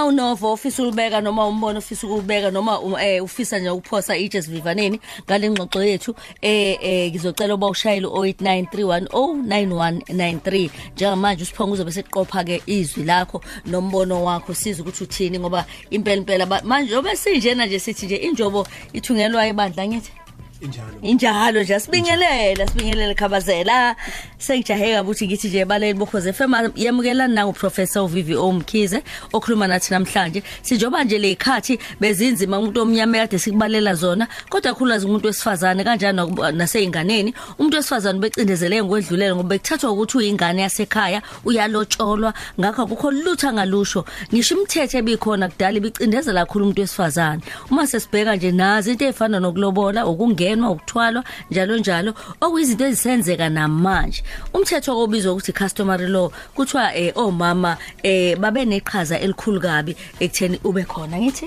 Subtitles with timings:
[0.00, 4.42] uma unovo ofisa ulibeka noma umbono ofisa ukubeka noma um, eh ufisa nje ukuphosa itshe
[4.42, 12.62] sivivaneni ngale ngxoxo yethu eh eh ngizocela uba ushayele u8931099193 njengamanje usiphonga uzobe seqopha ke
[12.66, 17.78] izwi lakho nombono wakho siza ukuthi uthini ngoba impela impela ba- manje obe sinjena nje
[17.78, 20.12] sithi nje injobo ithungelwa ibandla ngithi
[20.60, 20.92] injalo.
[21.02, 23.96] Injalo nje sibingelela sibingelela khabazela.
[24.38, 29.94] Sengijahe kabi ukuthi ngithi nje baleli bokhoze FM yamukelana nangu professor uVivi Omkhize okhuluma nathi
[29.94, 30.42] namhlanje.
[30.62, 36.52] Sinjoba nje lekhathi bezinzima umuntu omnyama kade sikubalela zona kodwa khulazi umuntu wesifazane kanjani naku-
[36.52, 42.34] naseyinganeni umuntu wesifazane becindezele ngokwedlulele ngoba bekuthathwa ukuthi uyingane yasekhaya uyalotsholwa.
[42.60, 44.04] Ngakho akukho lutho angalusho.
[44.32, 47.42] Ngisho imithetho ebikhona kudala ibicindezela kakhulu umuntu wesifazane.
[47.70, 50.06] Uma sesibheka nje nazi into ezifana nokulobola
[50.50, 54.22] ukungenwa ukuthwalwa njalo njalo okuyizinto ezisenzeka namanje.
[54.54, 60.84] Umthetho obizwa ukuthi customary law kuthiwa eh omama eh babe neqhaza elikhulu kabi ekutheni ube
[60.84, 61.46] khona ngithi?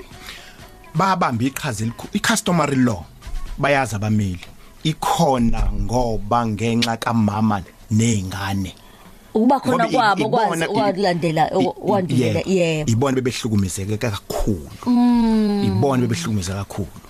[0.94, 2.10] Babamba iqhaza elikhulu.
[2.14, 3.04] I-customary law
[3.58, 4.40] bayazi abameli
[4.84, 8.74] ikhona ngoba ngenxa kamama nezingane
[9.34, 12.50] ukuba khona Ngoba i- kwabo ibona- kwazi i- okwalandela i- okwandulela yebo.
[12.50, 14.70] yebo ibona bebehlukumezeke kakhulu.
[15.66, 16.88] Ibona bebehlukumezeka kakhulu.
[16.88, 17.03] Awu-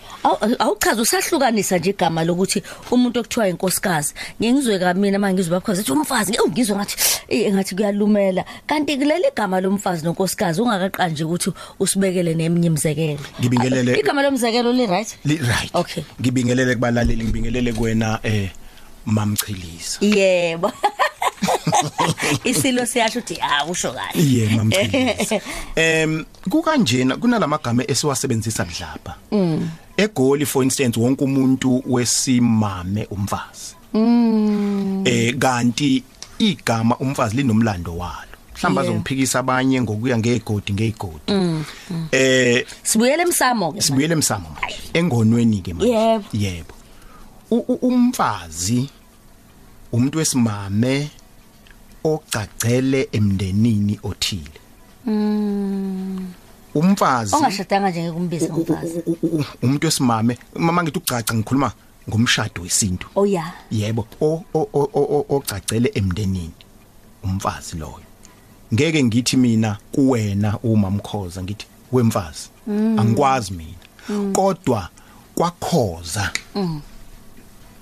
[0.58, 6.33] awuchaza usahlukanisa nje igama lokuthi umuntu okuthiwa inkosikazi ngingizwe kamina manje ngizwe bakho ethi umfazi
[6.33, 6.97] nge- ngizwe ngathi
[7.28, 14.22] eh ngathi kuyalumela kanti kuleli gama lomfazi nonkosikazi ungakaqanje ukuthi usibekele neminye imizekelo Ngibingelele- igama
[14.22, 16.02] lomzekelo li right Li- right Okay.
[16.20, 18.50] ngibingelele kubalaleli ngibingelele kuwena eh
[19.06, 20.72] mamchiliza yebo
[22.45, 25.41] isilo siyasho ukuthi ah usho kahle Iye mamchiliza.
[25.77, 29.14] Em kukanjena kunalamagama esiwasebenzisa kudlapha.
[29.33, 29.69] Mm.
[29.97, 33.75] eGoli for instance wonke umuntu wesimame umfazi.
[33.95, 35.03] Mm.
[35.06, 36.03] Eh kanti
[36.39, 38.34] igama umfazi linomlando walo.
[38.56, 38.92] Mhlamba Yeah.
[38.92, 41.33] azongiphikisa abanye ngokuya ngegodi ngegodi.
[42.12, 44.57] Eh sibuyele emsamo ke sibuyele emsamo
[44.92, 46.20] engonweni ke manje.
[46.33, 46.74] Yebo.
[47.83, 48.89] umfazi
[49.92, 51.11] umuntu wesimame
[52.05, 54.61] ogcagcele emndenini othile.
[56.74, 57.35] Umfazi.
[57.36, 60.39] Ongashadanga nje ngekumbiza ngomfazi u- u- u- umuntu wesimame.
[60.57, 61.73] Mama ngithi ugaca ngikhuluma
[62.08, 63.07] ngomshado wesintu.
[63.14, 63.52] Oh yeah.
[63.70, 66.51] Yebo o o- o- o- ogcagcele emndenini
[67.23, 68.01] umfazi loyo.
[68.74, 72.48] Ngeke ngithi mina kuwena uma mkhoza ngithi wemfazi.
[72.98, 74.33] Angikwazi mina.
[74.33, 74.89] Kodwa
[75.34, 76.33] kwakhoza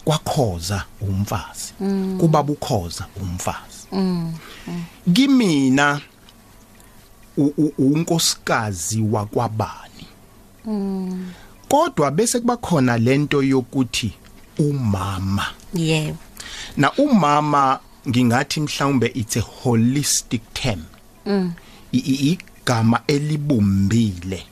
[0.04, 1.72] kwakhoza umfazi.
[2.20, 3.86] Kubaba ukhoza umfazi.
[5.12, 6.11] Kimina u-
[7.78, 10.06] unkosikazi wakwabani.
[11.68, 14.12] Kodwa bese kuba khona lento yokuthi
[14.58, 15.46] umama.
[15.74, 16.16] Yebo
[16.76, 20.84] na umama ngingathi mhlawumbe it's a holistic term.
[21.92, 24.42] I- igama elibumbile.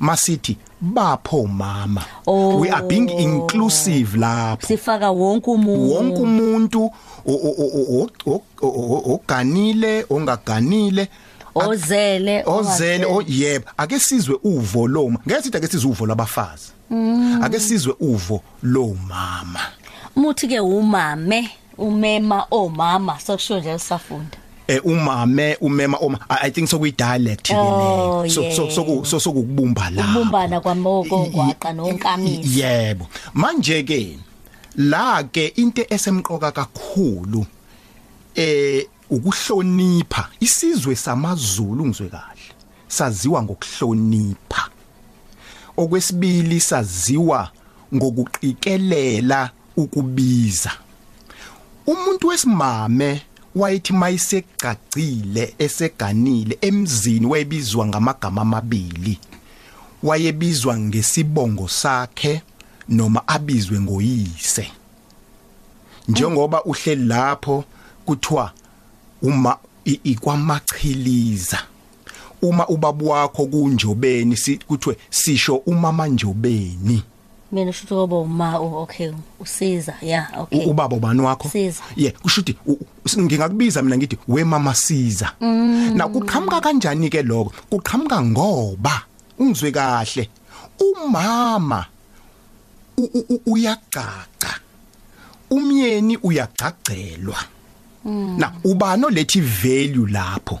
[0.00, 2.04] Masithi bapho mama.
[2.26, 2.58] Oh.
[2.60, 4.66] we are being inclusive lapho.
[4.66, 5.90] Sifaka wonke umuntu.
[5.92, 6.90] Wonke umuntu
[9.12, 11.08] oganile ongaganile
[11.68, 13.04] ozele ozele ongazele.
[13.04, 13.66] o yebo.
[13.76, 15.18] Ake sizwe uvo loma.
[15.26, 16.72] Ngeke sithi ake sizwe uvo labafazi.
[17.42, 19.60] Ake sizwe uvo lo mama
[20.16, 23.18] muthi ke umame umema omama.
[23.20, 24.38] Sokusho nje safunda
[24.68, 26.18] eh umame umema oma.
[26.28, 30.60] I think so kuyi dialect ke Oh, leyo so so so so sokubumba la ukubumbana
[30.60, 32.66] kwamoko ngwaqa nonkamisa.
[32.66, 33.06] yebo.
[33.34, 34.18] Manje ke
[34.76, 37.46] la ke into esemqoka kakhulu
[38.34, 40.28] eh ukuhlonipha.
[40.40, 42.54] Isizwe samaZulu ngizwe kahle.
[42.88, 44.68] Saziwa ngokuhlonipha.
[45.76, 47.50] Okwesibili saziwa
[47.94, 50.72] ngokuqikelela ukubiza.
[51.86, 53.22] Umuntu wesimame
[53.54, 59.18] wayethi mayisegcagcile eseganile emzini wayebizwa ngamagama amabili.
[60.02, 62.42] Wayebizwa ngesibongo sakhe
[62.88, 64.72] noma abizwe ngoyise.
[66.08, 67.64] Njengoba uhleli lapho
[68.06, 68.52] kuthiwa
[69.22, 71.58] uma i- ikwamachiliza.
[72.42, 77.02] Uma ubaba wakho kunjobeni si- kuthiwe sisho umama njobeni
[77.52, 81.48] mina usho ukuthi kobo uma oh, okay usiza yeah U- okay ubaba ubani wakho?
[81.48, 81.82] Siza.
[81.96, 85.32] yeah kusho ukuthi u- u- ngingakubiza mina ngithi we mama siza.
[85.94, 87.52] Na kuqhamuka kanjani ke lokho?
[87.70, 89.02] Kuqhamuka ngoba
[89.38, 90.28] ungizwe kahle.
[90.80, 91.86] Umama
[92.96, 94.60] u- u- u- uyacaca
[95.50, 97.36] umyeni uyagcagcelwa
[98.04, 100.60] na ubani olethi value lapho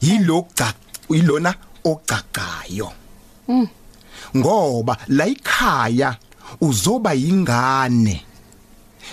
[0.00, 0.46] yilo
[1.10, 1.54] ilona
[1.84, 2.92] ogcagayo
[4.36, 6.16] ngoba la ikhaya
[6.60, 8.22] uzoba yingane.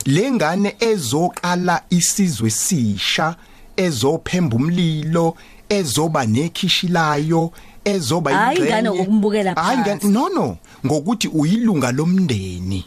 [0.05, 3.35] Lengane ezoqala isizwe sisha
[3.77, 5.35] ezophemba umlilo
[5.69, 7.51] ezoba nekhishi layo
[7.85, 10.07] ezoba Hayi ingane ngokumbukela phansi.
[10.07, 10.57] no no.
[10.85, 12.85] Ngokuthi uyilunga lomndeni.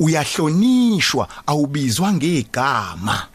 [0.00, 3.26] Uyahlonishwa awubizwa ngegama.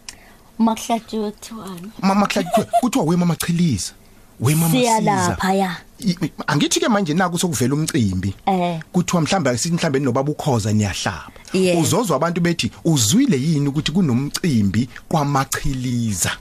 [0.59, 1.91] Makuhlatshiwe kuthiwani?
[2.01, 2.49] Mama Claude
[2.81, 3.93] kuthiwa we mama Chiliza
[4.39, 5.75] we mama Siza siyalapha ya
[6.47, 8.35] angithi ke manje naku sokuvela umcimbi.
[8.45, 8.79] Eh.
[8.91, 11.31] kuthiwa mhlawumbe asithi mhlawumbe nobaba ukhoza niyahlaba.
[11.79, 16.31] Uzozwa abantu bethi uzwile yini ukuthi kunomcimbi kwamachiliza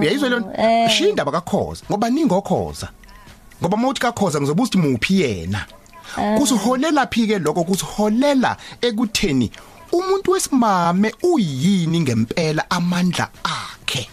[0.00, 0.90] uyayizwa lento eh.
[0.90, 2.88] shinda indaba kakhoza ngoba ningokhoza
[3.60, 5.66] ngoba mawuthi kakhoza ngizobuza ukuthi muphi yena.
[6.38, 7.64] Kusiholela phi ke lokho?
[7.64, 9.50] Kusiholela ekutheni
[9.94, 14.08] umuntu wesimame uyini ngempela amandla akhe?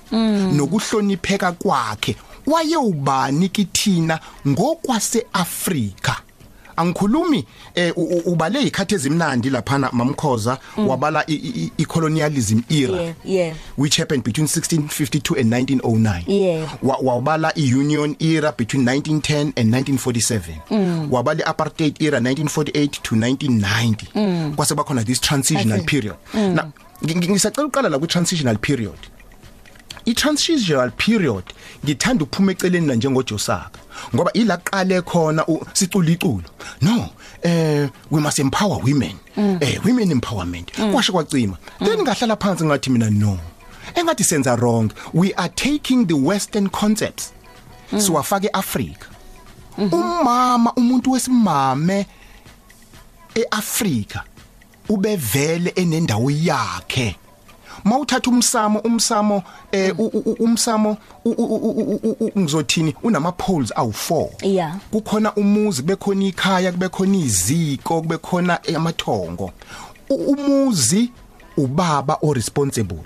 [0.55, 2.15] Nokuhlonipheka kwakhe.
[2.45, 6.15] Wayewubani kithina ngokwaseAfrika?
[6.81, 7.45] Angikhulumi
[7.75, 10.57] eh, u- u- ubale ikhathi ezimnandi laphana mamkhoza
[10.87, 13.55] wabala i- i- i- i-colonialism era Yeah, yeah.
[13.77, 16.67] which happened between 1652 and 1909 Yeah.
[16.83, 24.75] Wa- wabala i-union era between 1910 and 1947 wabala i-apartheid era 1948 to 1990 kwase
[24.75, 25.85] bakhona this transitional Okay.
[25.99, 26.15] period.
[26.33, 26.71] Now
[27.03, 28.97] ngi- ngi- ngisacela uqala la ku-transitional period.
[30.05, 31.43] I-transitional period
[31.85, 33.79] ngithanda ukuphuma eceleni la njengojosaka
[34.15, 36.43] ngoba ila qale khona u- sicula iculo
[36.81, 37.09] no
[37.43, 39.15] eh we must empower women.
[39.61, 40.71] Eh women empowerment.
[40.91, 41.57] Kwasho kwacima.
[41.79, 43.39] Then ngahlala phansi ngathi mina no.
[43.95, 44.91] Engathi senza wrong.
[45.13, 47.33] We are taking the western concepts.
[47.97, 49.05] Siwafake eAfrica
[49.77, 52.05] umama umuntu wesimame
[53.35, 54.23] eAfrika
[54.89, 57.15] ubevele enendawo yakhe.
[57.83, 62.95] Mawuthatha umsamo umsamo eh u- u- u- umsamo u- u- u- u- u- u- ngizothini
[63.03, 64.77] unama poles awu4 Yeah.
[64.91, 69.51] kukhona umuzi bekhona ikhaya kubekhona iziko kubekhona eh, amathongo.
[70.09, 71.09] U- umuzi
[71.57, 73.03] ubaba o responsible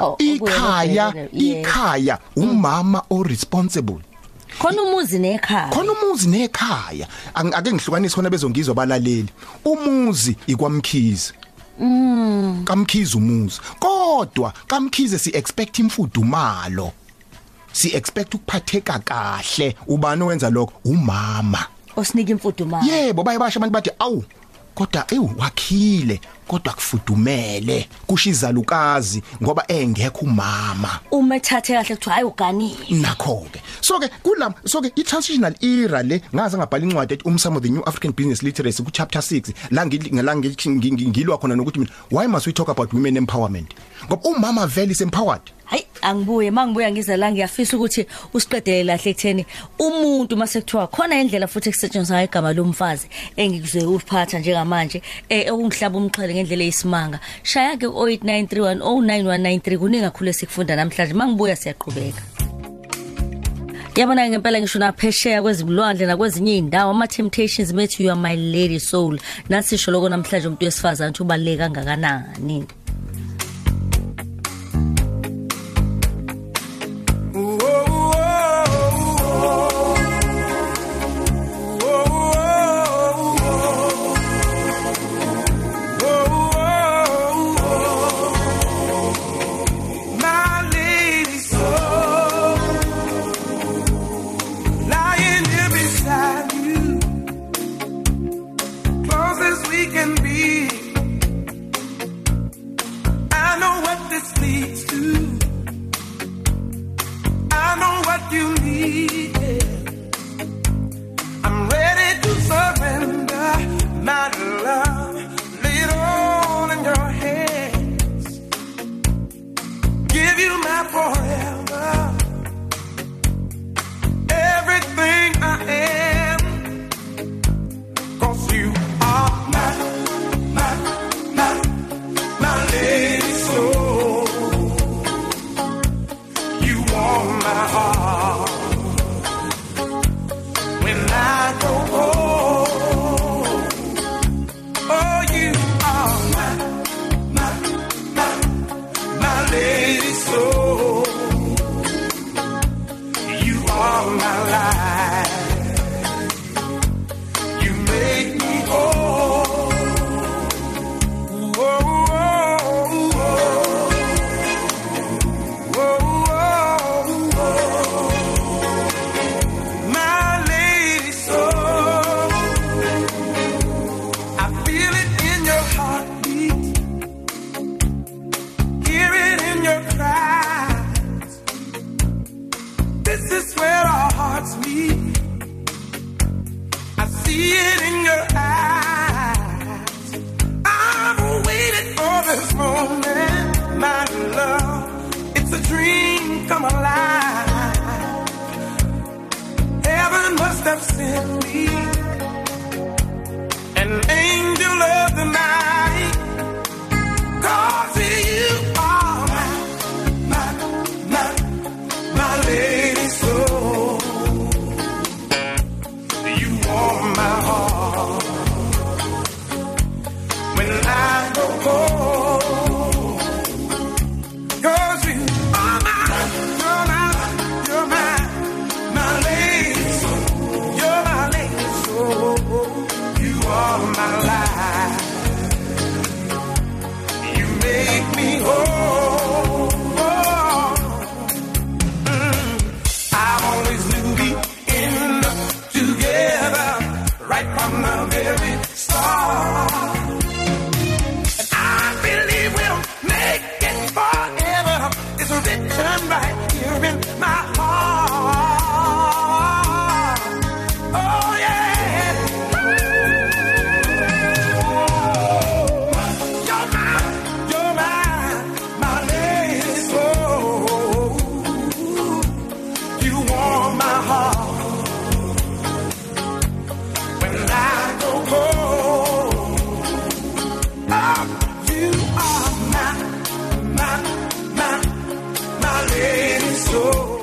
[0.00, 1.60] Oh, ikhaya okuyena obhekene, yeah.
[1.60, 3.98] ikhaya umama o responsible
[4.58, 5.68] khona umuzi nekhaya.
[5.70, 7.06] Khona umuzi nekhaya.
[7.34, 9.28] Ang- ake ngihlukanise khona bezongizwa balaleli.
[9.64, 11.32] Umuzi ikwamkhize.
[11.80, 12.64] Mm.
[12.64, 13.60] Kamkhize umuzi.
[13.78, 16.92] Kodwa kamkhize si expect imfudumalo.
[17.72, 19.76] Si expect ukuphatheka kahle.
[19.86, 20.72] Ubani owenza lokho?
[20.84, 21.66] Umama.
[21.96, 22.86] Osinika imfudumalo.
[22.86, 24.24] Yebo baye basho abantu bathi awu
[24.80, 31.00] kodwa ewu wakhile kodwa kufudumele kushizalukazi ngoba engekho umama.
[31.10, 32.76] Uma ethathe kahle kuthiwa hayi uganile.
[32.90, 37.24] Nakho ke so ke kula so ke i transitional era le ngaze ngabhala incwadi ethi
[37.28, 41.08] umsamo the new african business literacy ku chapter 6 la ngili- la ngithi ngi- ngi-
[41.08, 43.74] ngilwa khona nokuthi mina why must we talk about women empowerment?
[44.06, 45.42] Ngoba umama vele is empowered.
[45.64, 49.46] Hayi angibuye mangibuya ngiza la ngiyafisa ukuthi usiqedele lahle ekutheni
[49.78, 53.06] umuntu mase kuthiwa khona indlela futhi ekusetshenziswa ngayo igama lomfazi
[53.36, 57.20] engikuze uphatha njengamanje eh okungihlaba umxhele ngendlela eyisimanga.
[57.42, 61.14] Shaya ke 0893109193 kuningi kakhulu esikufunda namhlanje.
[61.14, 62.22] Mangibuya siyaqhubeka.
[63.96, 69.18] Yabona ngempela ngisho naphesheya kwezimlwandle nakwezinye indawo ama temptations methi you are my lady soul.
[69.48, 72.79] Nasisho lokho namhlanje umuntu wesifazana ukuthi ubaleka kangakanani.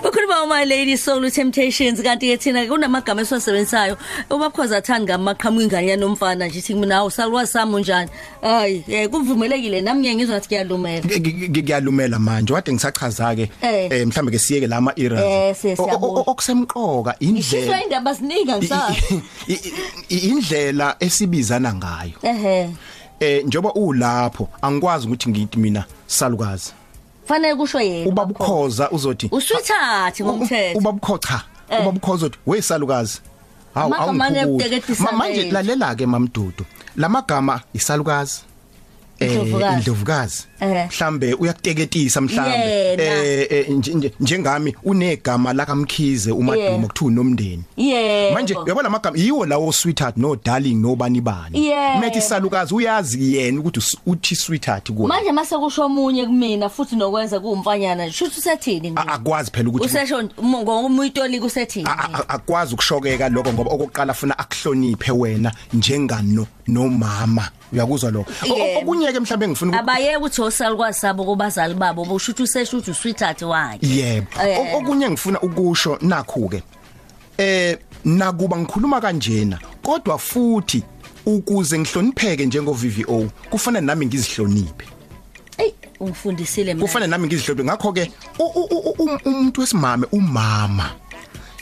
[0.03, 3.97] Ukhuluma uma lady soul temptations kanti ke thina kunamagama esiwasebenzisayo.
[4.29, 8.09] Ubabukhoza athanda ngamaqhamuka ingane yanomfana nje ithi mina awusalwazi sami unjani?
[8.41, 11.03] Hayi eh kuvumelekile nami ngeke ngizwa ngathi kuyalumela.
[11.05, 13.87] Ngi- ngi- ngi- ngiyalumela manje wade ngisachaza ke Eh.
[13.91, 16.23] eh mhlambe ke siyeke lama eras Eh, siye, siyabona.
[16.27, 19.73] okusemqoka ishiswa indlela indaba ziningi ngisazi i- i-
[20.09, 22.17] i- indlela esibizana ngayo.
[22.23, 22.69] Ehe.
[23.19, 26.71] Eh njoba ulapho angikwazi ukuthi ngithi mina salukazi
[27.25, 31.81] fanele kusho yena ubaba ukhoza uzothi uswithathi ngomthetho ubaba ukhocha Eh.
[31.81, 33.21] ubaba ukhoza uthi wesalukazi
[33.73, 34.63] hawu Amagama awungiphukuthi.
[34.63, 35.53] aneteketisa Ma- manje lento.
[35.53, 38.47] lalela ke mamdudu lamagama isalukazi eh
[39.19, 39.77] Indlovukazi.
[39.77, 40.43] indlovukazi.
[40.59, 40.87] Eh.
[40.87, 42.57] mhlambe uyakuteketisa mhlambe.
[42.57, 43.03] Yena.
[43.03, 46.39] eh eh, nje- nje- njengami unegama lakamkhize Yeah.
[46.39, 47.63] umadumo kuthiwa nomndeni.
[47.77, 51.65] Yebo manje uyabona lamagama yiwo lawo sweetheart no darling no bani bani.
[51.67, 51.99] Yebo.
[51.99, 56.95] methi isalukazi uyazi yena ukuthi us- uthi sweetheart kuwe manje mase kusho omunye kumina futhi
[56.95, 62.29] nokwenza kuumfanyana nje shuthi usethini nje A- akwazi phela ukuthi usesho ngomuyitolika usethini A- a-
[62.29, 67.49] akwazi ukushokeka lokho ngoba okokuqala afuna akuhloniphe wena njengano nomama.
[67.73, 68.31] Uyakuzwa lokho.
[68.49, 68.79] O- o- Yebo.
[68.79, 72.91] okunye ke mhlawumbe ngifuna uku- abayeke ukuthi osalukwazi sabo kubazali babo busho ukuthi usesho ukuthi
[72.91, 73.87] usweetheart wakhe.
[73.87, 74.27] Yebo.
[74.43, 74.59] Eh.
[74.59, 76.63] O- okunye ngifuna ukusho nakhu ke
[77.37, 80.83] eh nakuba ngikhuluma kanjena kodwa futhi
[81.25, 84.85] ukuze ngihlonipheke njengo VVO kufanele nami ngizihloniphe.
[85.57, 86.85] Ey ungifundisile mina.
[86.85, 87.63] Kufanele nami ngizihloniphe.
[87.65, 90.89] Ngakho ke u- u- u- u- umuntu wesimame umama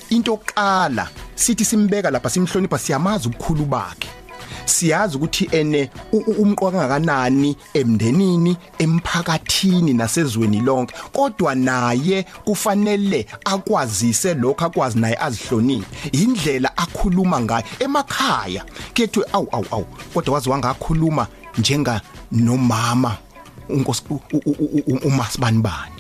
[0.10, 4.08] into oqala sithi simbeka lapha simhlonipha siyamazi ukukhulu bakhe.
[4.66, 10.96] Siyazi ukuthi ene u- u- umqoka kangakanani emndenini emphakathini nasezweni lonke.
[11.14, 16.10] Kodwa naye kufanele akwazise lokho akwazi naye azihloniphe.
[16.12, 23.18] Indlela akhuluma ngayo emakhaya kethu awu awu awu kodwa wazi wangakhuluma njenga nomama
[23.70, 25.95] unkosi u- u- u- u- umasibanibani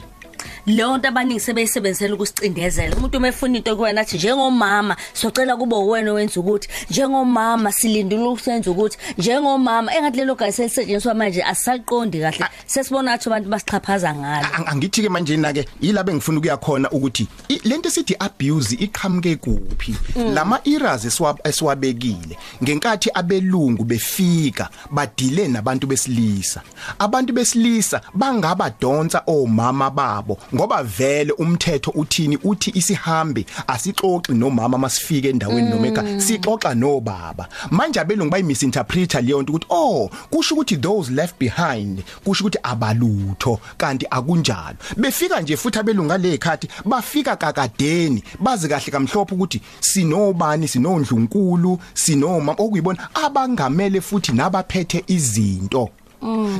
[0.65, 6.11] leyo nto abaningi sebeyisebenzisela ukusicindezela umuntu uma efuna into kuwena athi njengomama socela kube uwena
[6.11, 6.67] owenza ukuthi.
[6.89, 8.97] Njengomama silindile ukusenza ukuthi.
[9.17, 12.45] Njengomama engathi lelo gama selisetshenziswa manje asisaqondi kahle.
[12.65, 14.47] Sesibona athi abantu basixhaphaza ngalo.
[14.57, 18.75] Ang- angithi ke manje na ke yilabe ngifuna ukuya khona ukuthi i- lento sithi abuse
[18.79, 19.95] iqhamuke kuphi?
[20.33, 26.61] Lama eras eswa- esiwabekile ngenkathi abelungu befika badile nabantu besilisa.
[26.99, 32.37] Abantu besilisa bangabadonsa omama babo ngoba vele umthetho uthini?
[32.43, 36.21] Uthi isihambi asixoxi nomama masifike endaweni noma ekhaya.
[36.21, 37.47] Sixoxa nobaba.
[37.71, 43.59] Manje abelungu bayimisinterpreter leyo nto ukuthi oh kusho ukuthi those left behind kusho ukuthi abalutho
[43.77, 44.77] kanti akunjalo.
[44.97, 53.09] Befika nje futhi abelunga lekhathi bafika kakadeni bazi kahle kamhlophe ukuthi sinobani sinondlunkulu sinoma okuyibona
[53.13, 55.89] abangamele futhi nabaphethe izinto.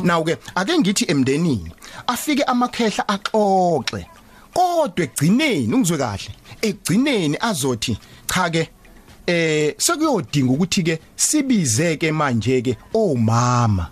[0.04, 1.72] Now ke ake ngithi emndenini
[2.08, 4.06] afike amakhehla axoxe
[4.54, 6.32] kodwa egcineni ungizwe kahle
[6.62, 7.98] egcineni azothi
[8.28, 8.70] cha ke
[9.28, 13.90] eh sekuyodinga ukuthi ke sibizeke manje ke omama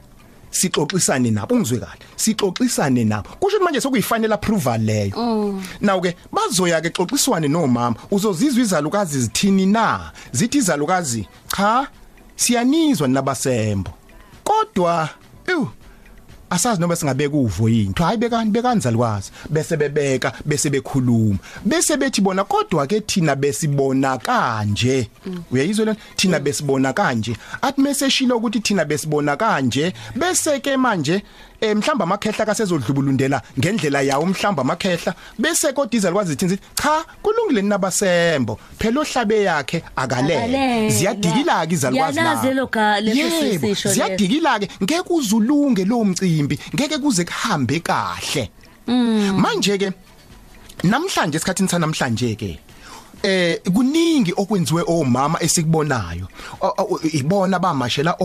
[0.51, 3.29] sixoxisane nabo ungizwe kahle sixoxisane nabo.
[3.39, 5.61] Kusho manje sokuyifanele approval leyo.
[5.81, 10.11] Naw ke bazoya ke xoxiswane nomama uzozizwa izalukazi zithini na?
[10.31, 11.87] Zithi izalukazi cha
[12.35, 13.91] siyanizwa nabasembo
[14.43, 15.09] kodwa
[15.47, 15.67] ew
[16.53, 17.93] asazi noma singabeka uvo yini?
[17.97, 21.37] Hayi bekani bekani zalukwazi bese bebeka bese bekhuluma.
[21.65, 25.09] Bese bethi bona kodwa ke thina besibona kanje.
[25.51, 27.35] Uyayizwa lento thina besibona kanje.
[27.61, 31.23] Athi meseshilo ukuthi thina besibona kanje bese ke manje
[31.63, 35.15] eh mhlamba amakhehla kasezodlubulundela ngendlela yawo mhlamba amakhehla.
[35.39, 40.35] Bese kodwa izalukwazi thithi cha kulungile nabasembo phela ohlabe yakhe akalele.
[40.35, 40.89] Akalele.
[40.89, 42.59] ziyadikila ke izalukwazi Yalazi lapho.
[42.59, 43.93] lo ga- leso Yebo, sisho leso.
[43.93, 46.59] ziyadikila ke ngeke uzulunge lo mcimbi.
[46.75, 48.49] Ngeke kuze kuhambe kahle.
[48.87, 49.91] Manje ke
[50.83, 52.59] namhlanje esikhathini sanamhlanje ke
[53.23, 56.27] eh kuningi okwenziwe omama esikubonayo.
[57.13, 58.17] Ibona bamashela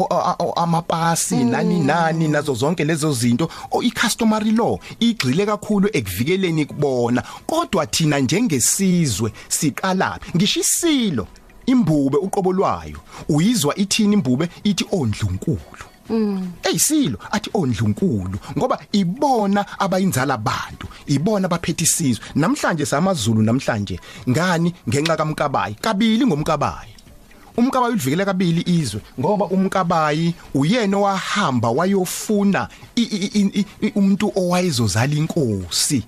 [0.57, 3.51] amapasi nani nani nazo zonke lezo zinto.
[3.83, 11.27] I-customary law igxile kakhulu ekuvikeleni kubona kodwa thina njengesizwe siqalaphi ngisho isilo
[11.67, 12.99] imbube uqobo lwayo.
[13.29, 14.49] Uyizwa ithini imbube?
[14.65, 15.88] Ithi ondlunkulu.
[16.63, 22.25] Eyisilo athi ondlunkulu ngoba ibona abayinzala abantu ibona abaphethe isizwe.
[22.35, 24.75] Namhlanje samazulu namhlanje ngani?
[24.89, 25.75] Ngenxa kaMkabayi.
[25.75, 26.93] Kabili ngomkabayi.
[27.57, 32.69] Umkabayi ulivikele kabili izwe ngoba umkabayi uyena owahamba wayofuna
[33.95, 36.03] umuntu owayezozala inkosi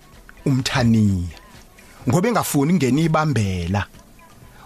[0.46, 1.38] umthaniya.
[2.08, 3.86] Ngoba engafuni ingena ibambela.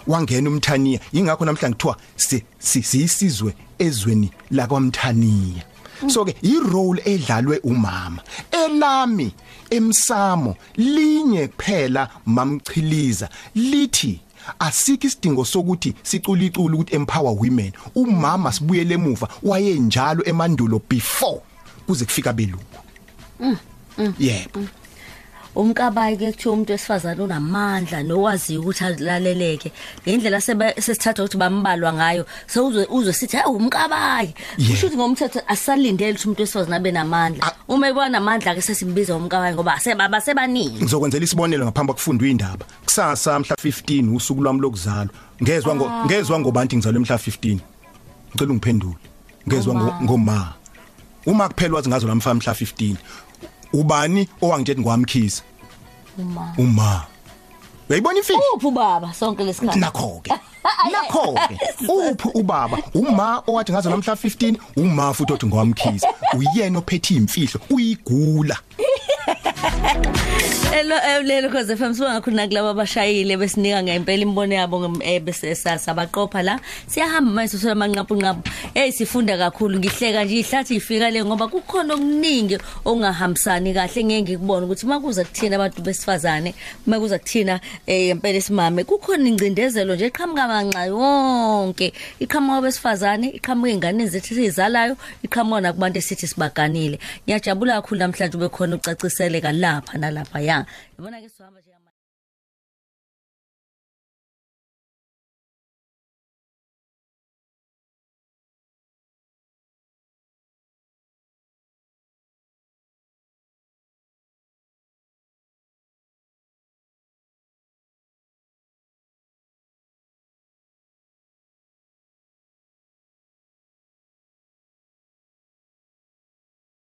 [0.06, 1.00] Wangena umthaniya.
[1.12, 5.62] Ingakho namhlanje kuthiwa si- si- siyisizwe ezweni lakwamthaniya.
[6.08, 8.22] So ke i role edlalwe umama.
[8.50, 9.32] Elami
[9.70, 13.28] emsamo linye kuphela mamchiliza.
[13.54, 14.20] Lithi
[14.58, 17.72] asikho isidingo sokuthi sicula icula ukuthi empower women.
[17.94, 21.40] Umama sibuyele emuva wayenjalo emandulo before
[21.86, 22.64] kuze kufika belungu
[24.18, 24.60] yebo.
[25.54, 29.72] Umkabayi ke kuthiwa umuntu wesifazane unamandla nowaziyo ukuthi alaleleke.
[30.06, 34.34] Ngendlela sebe- sesithatha ukuthi bambalwa ngayo sewuzwe uzwe sithi hayi umkabayi.
[34.58, 34.70] Yeah.
[34.70, 37.52] kusho ukuthi ngomthetho asalindele ukuthi umuntu wesifazane abe namandla.
[37.68, 43.38] Uma ebona namandla ke sesimbiza umkabayi ngoba asebaba sebaningi ngizokwenzela isibonelo ngaphambi kokufundwa indaba kusasa
[43.38, 45.14] mhla 15 usuku lwami lokuzalwa.
[45.42, 47.58] Ngezwe ngo ngezwe ngobantu ngizalwe mhla 15
[48.34, 48.96] ngicela ungiphendule.
[49.48, 50.54] Ngezwe ngo- ngoma.
[51.26, 52.96] Uma kuphela wazi ngazo lamfana mhla 15
[53.74, 55.42] ubani owangitshela ngwamkhiza
[56.18, 56.54] uma.
[56.58, 57.06] Uma.
[57.88, 58.40] Uyayibona imfihlo?
[58.56, 59.78] Uphi ubaba sonke lesikhathi?
[59.78, 60.32] Nakho ke
[60.92, 61.58] nakho ke
[61.92, 62.78] uphi ubaba?
[62.94, 66.08] Uma owathi ngazo namhla 15 uma futhi othi ngwamkhiza
[66.38, 68.56] uyena ophethe imfihlo uyigula.
[70.74, 75.54] Elo lelo cause FM siba ngakhona kulabo abashayile besinika ngempela imbono yabo ngem- eh, bese
[75.54, 76.60] sasabaqopha la.
[76.88, 78.42] Siyahamba manje sosola amanqapu nqapu
[78.74, 84.04] hey sifunda kakhulu ngihleka nje ihlathi ifika le ngoba kukhona okuningi ongahambisani kahle.
[84.04, 86.54] Ngeke ngikubona ukuthi makuza kuthina abantu besifazane
[86.86, 91.92] makuza kuthina eh impela isimame kukhona ingcindezelo nje iqhamuka manxa yonke.
[92.18, 96.98] Iqhamuka besifazane iqhamuka ingane zethu sizalayo iqhamuka nakubantu esithi sibaganile.
[97.28, 100.58] Ngiyajabula kakhulu namhlanje ube khona ucaciseleka lapha nalapha ya
[100.98, 101.70] yabona ke sihamba nje